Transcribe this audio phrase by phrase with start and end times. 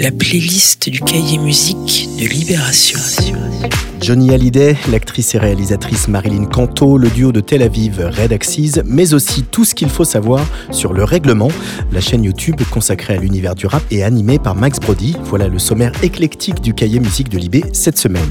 [0.00, 2.98] la playlist du cahier musique de Libération.
[4.00, 9.12] Johnny Hallyday, l'actrice et réalisatrice Marilyn Canto, le duo de Tel Aviv Red Axis, mais
[9.12, 11.48] aussi tout ce qu'il faut savoir sur le règlement,
[11.92, 15.16] la chaîne YouTube consacrée à l'univers du rap et animée par Max Brody.
[15.24, 18.22] Voilà le sommaire éclectique du cahier musique de Libé cette semaine.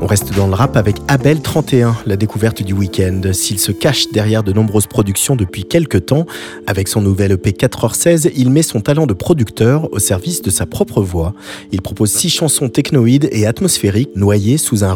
[0.00, 3.20] On reste dans le rap avec Abel 31, la découverte du week-end.
[3.32, 6.26] S'il se cache derrière de nombreuses productions depuis quelques temps,
[6.66, 10.66] avec son nouvel EP 4h16, il met son talent de producteur au service de sa
[10.66, 11.32] propre voix.
[11.70, 14.95] Il propose six chansons technoïdes et atmosphériques noyées sous un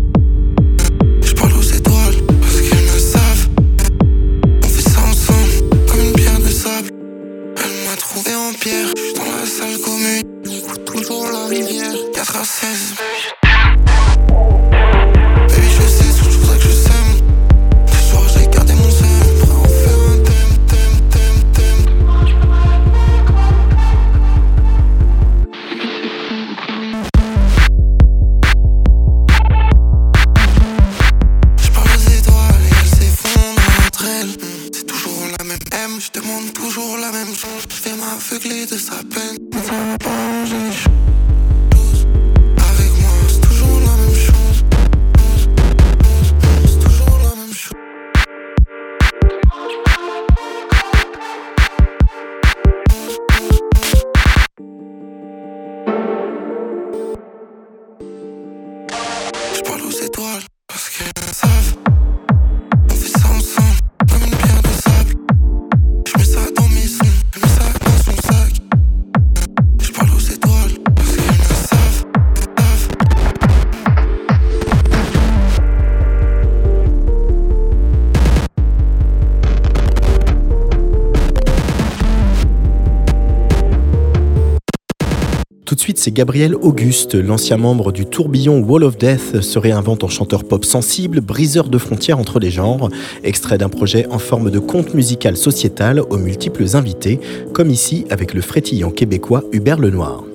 [86.11, 91.21] Gabriel Auguste, l'ancien membre du tourbillon Wall of Death, se réinvente en chanteur pop sensible,
[91.21, 92.89] briseur de frontières entre les genres,
[93.23, 97.19] extrait d'un projet en forme de conte musical sociétal aux multiples invités,
[97.53, 100.25] comme ici avec le frétillant québécois Hubert Lenoir.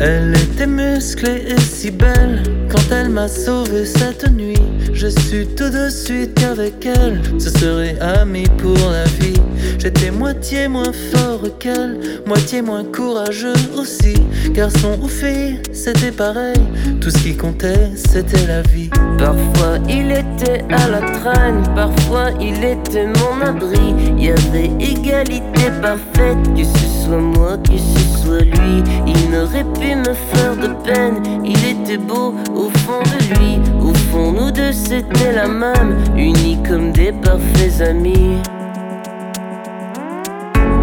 [0.00, 4.58] Elle était musclée et si belle quand elle m'a sauvé cette nuit.
[4.92, 9.40] Je suis tout de suite avec elle, ce serait ami pour la vie.
[9.78, 14.14] J'étais moitié moins fort qu'elle, moitié moins courageux aussi.
[14.52, 16.56] Garçon ou fille, c'était pareil,
[17.00, 18.90] tout ce qui comptait c'était la vie.
[19.18, 23.94] Parfois il était à la traîne, parfois il était mon abri.
[24.16, 28.82] Il y avait égalité parfaite, ce soit moi, que ce soit lui.
[29.06, 33.60] Il n'aurait pu me faire de peine, il était beau au fond de lui.
[33.80, 38.38] Au fond, nous deux c'était la même, unis comme des parfaits amis.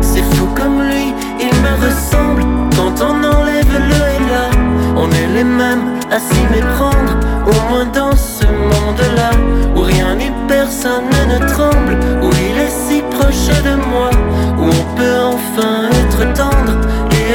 [0.01, 2.43] C'est fou comme lui, il me ressemble.
[2.75, 4.49] Quand on enlève le et là,
[4.95, 7.13] on est les mêmes à s'y méprendre.
[7.47, 9.31] Au moins dans ce monde-là,
[9.75, 14.11] où rien ni personne ne tremble, où il est si proche de moi,
[14.59, 15.90] où on peut enfin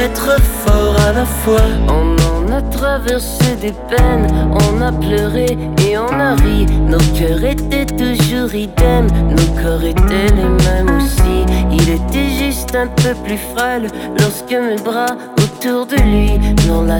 [0.07, 1.67] être fort à la fois.
[1.87, 4.27] On en a traversé des peines,
[4.65, 6.65] on a pleuré et on a ri.
[6.87, 11.37] Nos cœurs étaient toujours idem, nos corps étaient les mêmes aussi.
[11.71, 13.87] Il était juste un peu plus frêle
[14.19, 16.17] lorsque mes bras autour de lui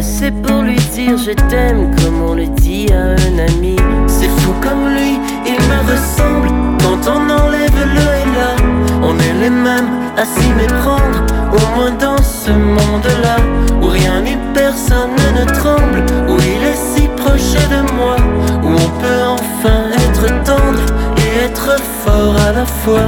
[0.01, 3.75] c'est pour lui dire je t'aime comme on le dit à un ami.
[4.07, 6.49] C'est fou comme lui, il me ressemble.
[6.79, 8.55] Quand on enlève le et là,
[9.01, 11.36] on est les mêmes à s'y méprendre.
[11.57, 13.37] Au moins dans ce monde-là,
[13.81, 18.15] où rien ni personne ne tremble, où il est si proche de moi,
[18.63, 20.85] où on peut enfin être tendre
[21.17, 23.07] et être fort à la fois.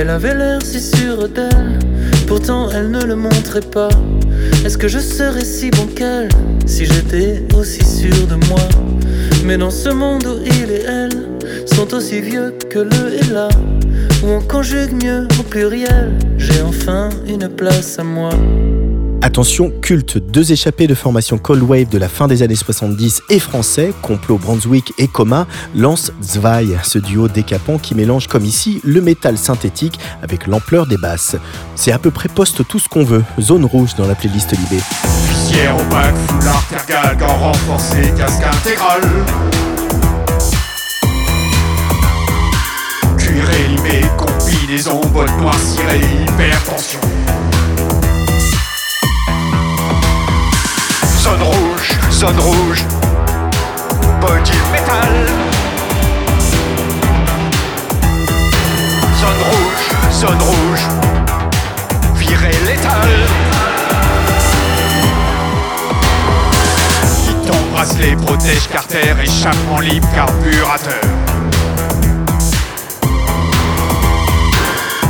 [0.00, 1.78] Elle avait l'air si sûre d'elle,
[2.26, 3.90] pourtant elle ne le montrait pas.
[4.64, 6.30] Est-ce que je serais si bon qu'elle
[6.64, 8.66] si j'étais aussi sûr de moi?
[9.44, 11.28] Mais dans ce monde où il et elle
[11.66, 13.50] sont aussi vieux que le et là,
[14.24, 18.30] où on conjugue mieux au pluriel, j'ai enfin une place à moi.
[19.22, 23.38] Attention, culte, deux échappés de formation Cold Wave de la fin des années 70 et
[23.38, 29.02] français, Complot Brunswick et Coma, lancent Zwei, ce duo décapant qui mélange comme ici le
[29.02, 31.36] métal synthétique avec l'ampleur des basses.
[31.76, 34.82] C'est à peu près poste tout ce qu'on veut, zone rouge dans la playlist Libé.
[43.18, 45.02] Cuir élimé, combinaison,
[46.26, 47.00] hypertension.
[51.20, 52.82] Zone rouge, zone rouge,
[54.22, 55.26] body métal.
[59.20, 60.80] Zone rouge, zone rouge,
[62.16, 63.26] virée létale.
[67.26, 71.04] Piton, bracelet, protège, carter, échappement libre, carburateur.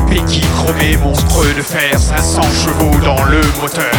[0.09, 3.93] Péqui chromé, monstrueux de fer, 500 chevaux dans le moteur.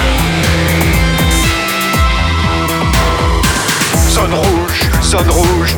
[4.11, 5.77] Zone rouge, zone rouge,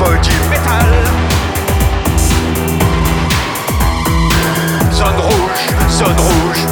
[0.00, 0.92] body métal.
[4.92, 6.66] Zone rouge, zone rouge,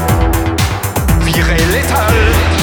[1.23, 2.56] virée létale.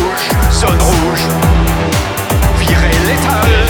[0.00, 1.26] Rouge, zone rouge,
[2.58, 3.66] virée létale.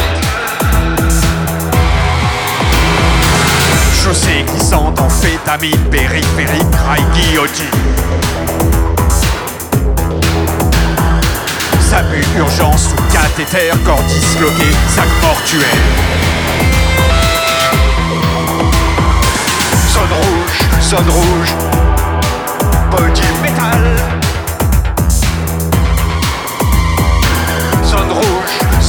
[4.03, 7.67] Chaussée glissante, amphétamine, périphérique, rail guillotine.
[11.81, 15.67] SAMU, urgence sous cathéter, corps disloqué, sac mortuaire.
[19.93, 21.55] Zone rouge, zone rouge,
[22.91, 23.40] body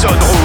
[0.07, 0.40] rouge,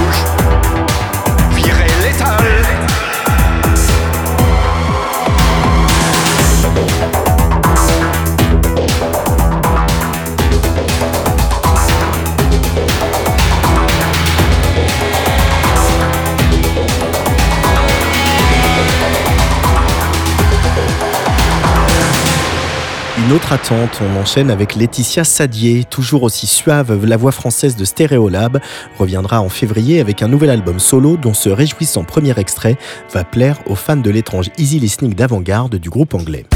[23.27, 27.85] Une autre attente, on enchaîne avec Laetitia Sadier, toujours aussi suave, la voix française de
[27.85, 28.61] Stereolab,
[29.01, 32.77] reviendra en février avec un nouvel album solo dont ce réjouissant premier extrait
[33.13, 36.47] va plaire aux fans de l'étrange easy listening d'avant-garde du groupe anglais.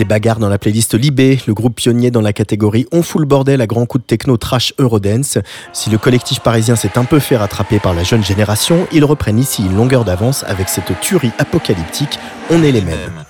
[0.00, 3.26] C'est Bagarre dans la playlist Libé, le groupe pionnier dans la catégorie On fout le
[3.26, 5.36] bordel à grands coups de techno trash Eurodance.
[5.74, 9.38] Si le collectif parisien s'est un peu fait rattraper par la jeune génération, ils reprennent
[9.38, 13.24] ici une longueur d'avance avec cette tuerie apocalyptique On est les mêmes.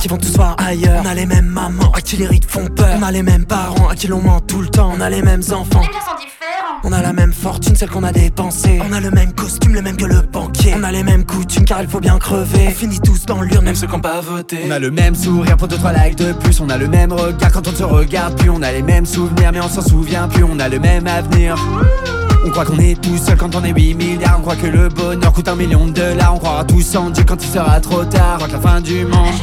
[0.00, 1.02] Qui vont tous voir ailleurs.
[1.04, 2.96] On a les mêmes mamans à qui les rides font peur.
[2.98, 4.92] On a les mêmes parents à qui l'on ment tout le temps.
[4.96, 5.82] On a les mêmes enfants.
[6.82, 8.80] On a la même fortune, celle qu'on a dépensée.
[8.88, 10.74] On a le même costume, le même que le banquier.
[10.74, 12.68] On a les mêmes coutumes car il faut bien crever.
[12.68, 14.60] On finit tous dans l'urne, même ceux qui n'ont pas voté.
[14.66, 16.60] On a le même sourire pour 2-3 likes de plus.
[16.60, 18.48] On a le même regard quand on se regarde plus.
[18.48, 20.44] On a les mêmes souvenirs, mais on s'en souvient plus.
[20.44, 21.56] On a le même avenir.
[22.44, 24.38] On croit qu'on est tout seul quand on est 8 milliards.
[24.38, 26.34] On croit que le bonheur coûte un million de dollars.
[26.34, 28.38] On croira tous en Dieu quand il sera trop tard.
[28.40, 29.34] On croit que la fin du monde.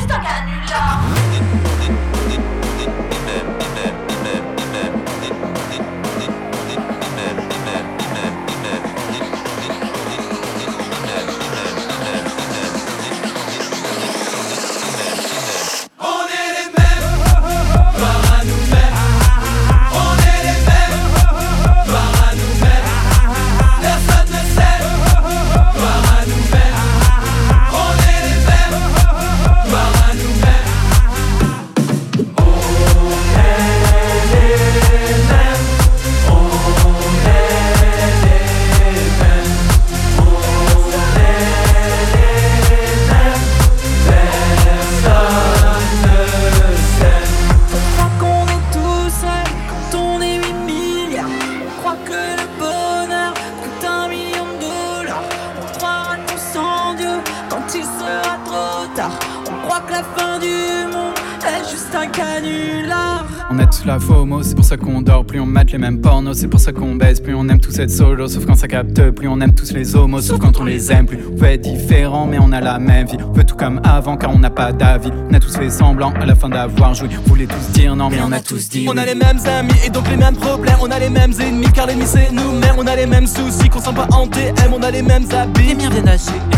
[65.71, 67.19] Les mêmes pornos, c'est pour ça qu'on baisse.
[67.19, 69.11] Plus on aime tous être solo, sauf quand ça capte.
[69.11, 71.05] Plus on aime tous les homos, sauf quand on les aime.
[71.05, 73.17] Plus on peut être différent, mais on a la même vie.
[73.27, 75.11] On veut tout comme avant, car on n'a pas d'avis.
[75.29, 77.09] On a tous fait semblant à la fin d'avoir joué.
[77.25, 78.87] On voulait tous dire non, mais on a tous dit.
[78.89, 80.77] On a les mêmes amis et donc les mêmes problèmes.
[80.81, 82.75] On a les mêmes ennemis, car l'ennemi c'est nous-mêmes.
[82.77, 84.73] On a les mêmes soucis qu'on sent pas en TM.
[84.73, 86.17] On a les mêmes habits, les miens viennent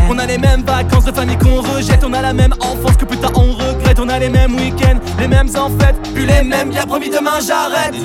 [0.10, 2.04] On a les mêmes vacances de famille qu'on rejette.
[2.06, 4.00] On a la même enfance que plus tard on regrette.
[4.00, 5.96] On a les mêmes week-ends, les mêmes en fait.
[6.14, 7.96] Plus les mêmes, bien promis demain j'arrête.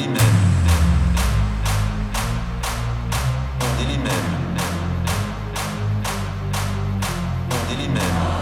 [7.74, 8.33] City men.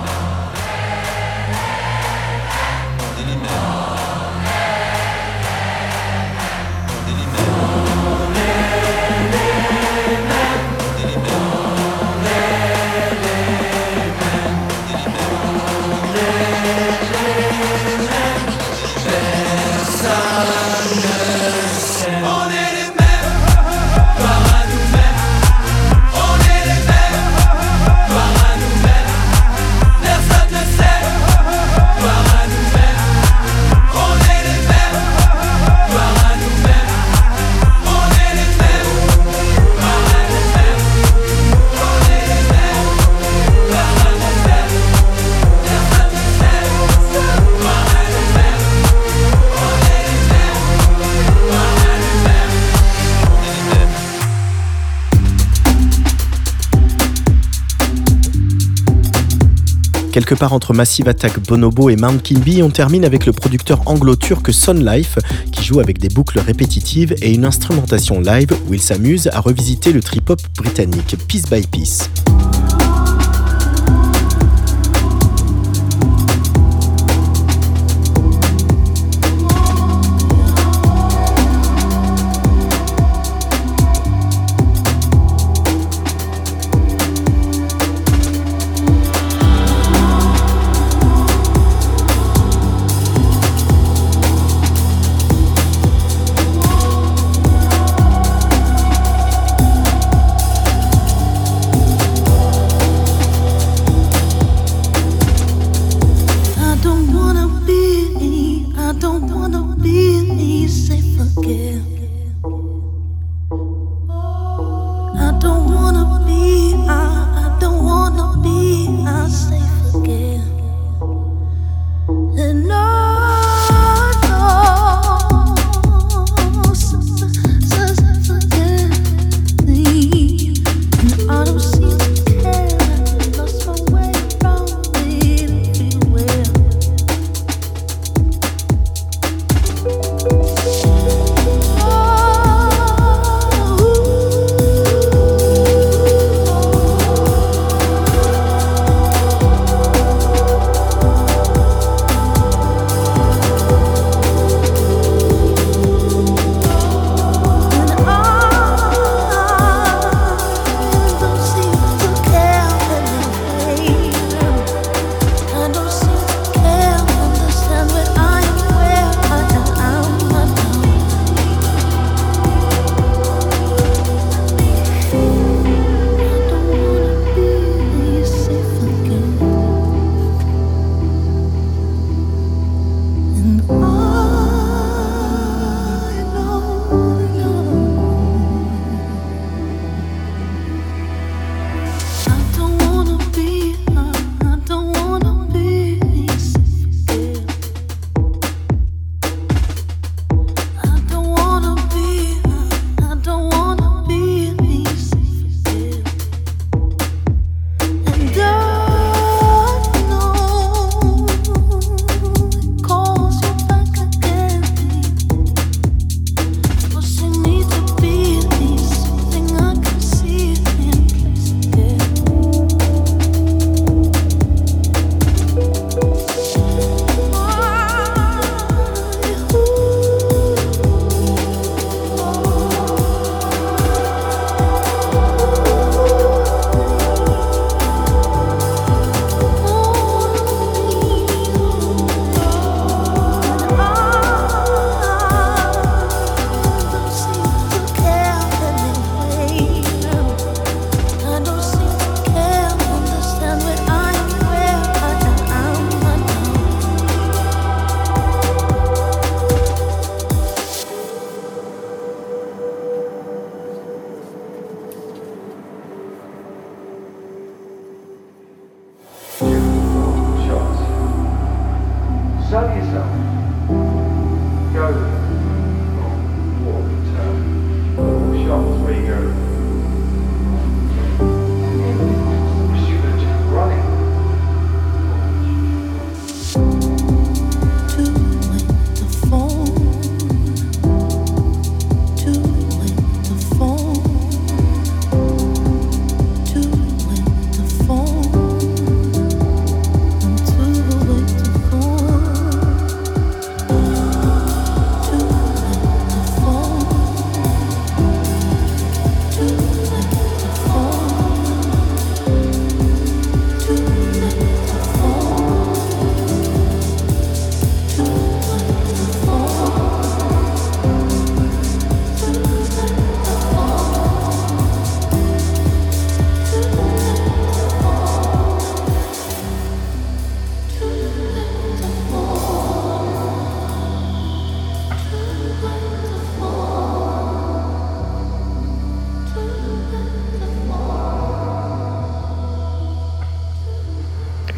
[60.22, 64.54] Quelque part entre Massive Attack, Bonobo et Mount Kinby, on termine avec le producteur anglo-turc
[64.54, 65.18] Sun Life
[65.50, 69.92] qui joue avec des boucles répétitives et une instrumentation live où il s'amuse à revisiter
[69.92, 72.08] le trip-hop britannique Piece by Piece.